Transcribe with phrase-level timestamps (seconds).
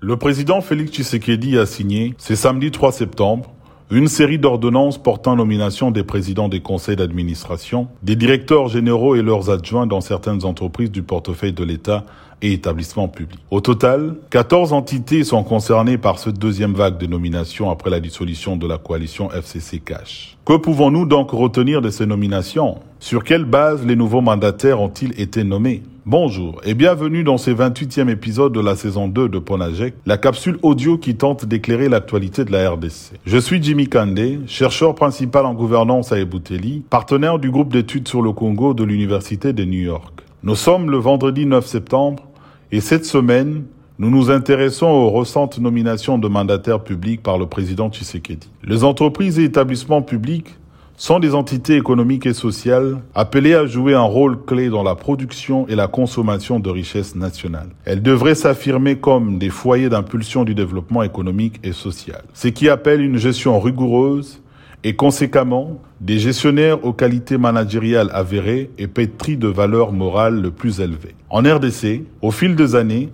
[0.00, 3.50] Le président Félix Tshisekedi a signé, ce samedi 3 septembre,
[3.90, 9.50] une série d'ordonnances portant nomination des présidents des conseils d'administration, des directeurs généraux et leurs
[9.50, 12.04] adjoints dans certaines entreprises du portefeuille de l'État
[12.42, 13.40] et établissements publics.
[13.50, 18.56] Au total, 14 entités sont concernées par cette deuxième vague de nominations après la dissolution
[18.56, 20.36] de la coalition FCC Cash.
[20.44, 22.78] Que pouvons-nous donc retenir de ces nominations?
[23.00, 25.82] Sur quelle base les nouveaux mandataires ont-ils été nommés?
[26.06, 30.58] Bonjour et bienvenue dans ce 28e épisode de la saison 2 de Ponajek, la capsule
[30.62, 33.20] audio qui tente d'éclairer l'actualité de la RDC.
[33.26, 38.22] Je suis Jimmy Kandé, chercheur principal en gouvernance à Ebouteli, partenaire du groupe d'études sur
[38.22, 40.22] le Congo de l'Université de New York.
[40.44, 42.22] Nous sommes le vendredi 9 septembre
[42.70, 43.64] et cette semaine,
[43.98, 48.48] nous nous intéressons aux récentes nominations de mandataires publics par le président Tshisekedi.
[48.62, 50.56] Les entreprises et établissements publics
[50.96, 55.66] sont des entités économiques et sociales appelées à jouer un rôle clé dans la production
[55.68, 57.70] et la consommation de richesses nationales.
[57.84, 63.00] Elles devraient s'affirmer comme des foyers d'impulsion du développement économique et social, ce qui appelle
[63.00, 64.42] une gestion rigoureuse
[64.84, 70.80] et conséquemment des gestionnaires aux qualités managériales avérées et pétris de valeurs morales le plus
[70.80, 71.14] élevées.
[71.30, 73.08] En RDC, au fil des années,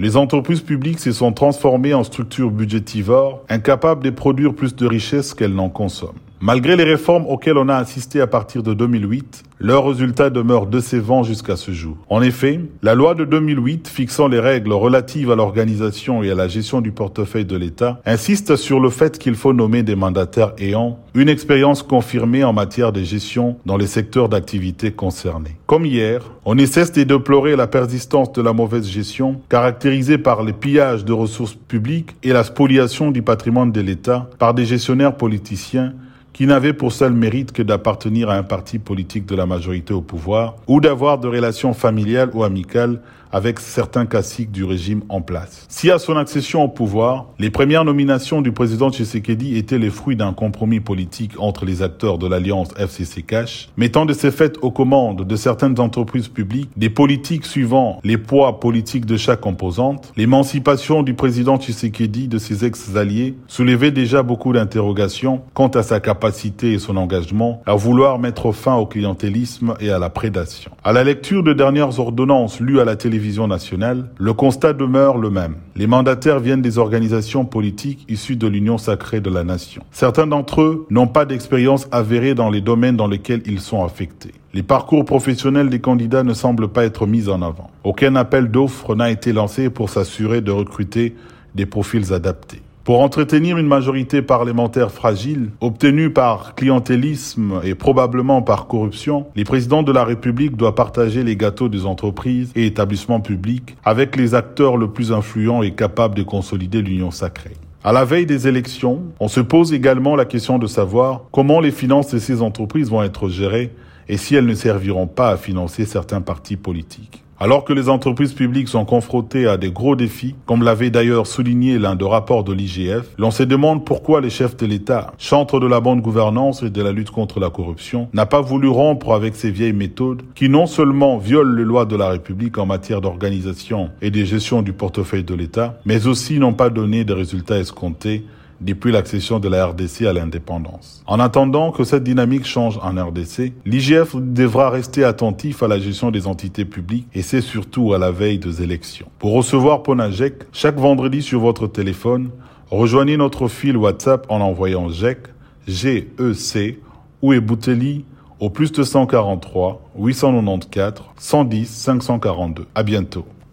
[0.00, 5.34] les entreprises publiques se sont transformées en structures budgétivores, incapables de produire plus de richesses
[5.34, 6.23] qu'elles n'en consomment.
[6.46, 11.22] Malgré les réformes auxquelles on a assisté à partir de 2008, leurs résultats demeurent décevants
[11.22, 11.96] jusqu'à ce jour.
[12.10, 16.46] En effet, la loi de 2008 fixant les règles relatives à l'organisation et à la
[16.46, 20.98] gestion du portefeuille de l'État insiste sur le fait qu'il faut nommer des mandataires ayant
[21.14, 25.56] une expérience confirmée en matière de gestion dans les secteurs d'activité concernés.
[25.64, 30.42] Comme hier, on ne cesse de déplorer la persistance de la mauvaise gestion caractérisée par
[30.42, 35.16] les pillages de ressources publiques et la spoliation du patrimoine de l'État par des gestionnaires
[35.16, 35.94] politiciens
[36.34, 40.02] qui n'avait pour seul mérite que d'appartenir à un parti politique de la majorité au
[40.02, 43.00] pouvoir ou d'avoir de relations familiales ou amicales
[43.34, 45.66] avec certains classiques du régime en place.
[45.68, 50.14] Si à son accession au pouvoir, les premières nominations du président Tshisekedi étaient les fruits
[50.14, 54.70] d'un compromis politique entre les acteurs de l'alliance FCC Cash, mettant de ces faits aux
[54.70, 61.02] commandes de certaines entreprises publiques des politiques suivant les poids politiques de chaque composante, l'émancipation
[61.02, 66.78] du président Tshisekedi de ses ex-alliés soulevait déjà beaucoup d'interrogations quant à sa capacité et
[66.78, 70.70] son engagement à vouloir mettre fin au clientélisme et à la prédation.
[70.84, 75.30] À la lecture de dernières ordonnances lues à la télévision nationale, le constat demeure le
[75.30, 75.56] même.
[75.76, 79.82] Les mandataires viennent des organisations politiques issues de l'Union sacrée de la nation.
[79.90, 84.32] Certains d'entre eux n'ont pas d'expérience avérée dans les domaines dans lesquels ils sont affectés.
[84.52, 87.70] Les parcours professionnels des candidats ne semblent pas être mis en avant.
[87.82, 91.16] Aucun appel d'offres n'a été lancé pour s'assurer de recruter
[91.54, 92.62] des profils adaptés.
[92.84, 99.82] Pour entretenir une majorité parlementaire fragile, obtenue par clientélisme et probablement par corruption, les présidents
[99.82, 104.76] de la République doivent partager les gâteaux des entreprises et établissements publics avec les acteurs
[104.76, 107.56] le plus influents et capables de consolider l'union sacrée.
[107.82, 111.70] À la veille des élections, on se pose également la question de savoir comment les
[111.70, 113.72] finances de ces entreprises vont être gérées
[114.10, 117.23] et si elles ne serviront pas à financer certains partis politiques.
[117.40, 121.78] Alors que les entreprises publiques sont confrontées à des gros défis, comme l'avait d'ailleurs souligné
[121.78, 125.66] l'un des rapports de l'IGF, l'on se demande pourquoi les chefs de l'État, chantres de
[125.66, 129.34] la bonne gouvernance et de la lutte contre la corruption, n'a pas voulu rompre avec
[129.34, 133.90] ces vieilles méthodes qui non seulement violent les lois de la République en matière d'organisation
[134.00, 138.24] et de gestion du portefeuille de l'État, mais aussi n'ont pas donné de résultats escomptés
[138.64, 141.02] depuis l'accession de la RDC à l'indépendance.
[141.06, 146.10] En attendant que cette dynamique change en RDC, l'IGF devra rester attentif à la gestion
[146.10, 149.06] des entités publiques et c'est surtout à la veille des élections.
[149.18, 152.30] Pour recevoir Ponajek chaque vendredi sur votre téléphone,
[152.70, 156.78] rejoignez notre fil WhatsApp en envoyant GEC,
[157.22, 158.04] ou Ebouteli
[158.40, 162.66] au plus de 143 894 110 542.
[162.74, 163.24] À bientôt.